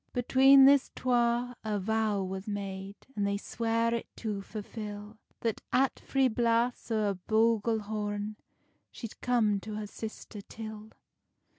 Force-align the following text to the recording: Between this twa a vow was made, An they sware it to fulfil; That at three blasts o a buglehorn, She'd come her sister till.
Between 0.13 0.65
this 0.65 0.89
twa 0.95 1.55
a 1.63 1.77
vow 1.77 2.23
was 2.23 2.47
made, 2.47 2.95
An 3.15 3.23
they 3.23 3.37
sware 3.37 3.93
it 3.93 4.07
to 4.15 4.41
fulfil; 4.41 5.19
That 5.41 5.61
at 5.71 5.99
three 5.99 6.27
blasts 6.27 6.89
o 6.89 7.11
a 7.11 7.13
buglehorn, 7.13 8.35
She'd 8.89 9.21
come 9.21 9.61
her 9.63 9.85
sister 9.85 10.41
till. 10.41 10.89